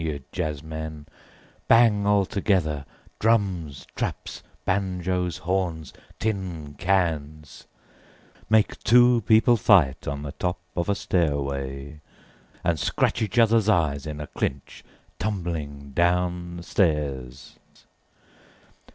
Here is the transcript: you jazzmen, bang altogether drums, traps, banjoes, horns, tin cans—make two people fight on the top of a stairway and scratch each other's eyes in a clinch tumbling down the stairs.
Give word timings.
you 0.03 0.19
jazzmen, 0.33 1.05
bang 1.67 2.07
altogether 2.07 2.87
drums, 3.19 3.85
traps, 3.95 4.41
banjoes, 4.65 5.37
horns, 5.37 5.93
tin 6.17 6.73
cans—make 6.79 8.79
two 8.83 9.21
people 9.27 9.55
fight 9.55 10.07
on 10.07 10.23
the 10.23 10.31
top 10.31 10.57
of 10.75 10.89
a 10.89 10.95
stairway 10.95 12.01
and 12.63 12.79
scratch 12.79 13.21
each 13.21 13.37
other's 13.37 13.69
eyes 13.69 14.07
in 14.07 14.19
a 14.19 14.25
clinch 14.25 14.83
tumbling 15.19 15.91
down 15.91 16.57
the 16.57 16.63
stairs. 16.63 17.59